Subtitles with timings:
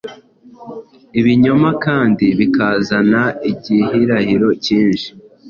[1.19, 5.07] ibinyoma kandi bikazana igihirahiro cyinshi.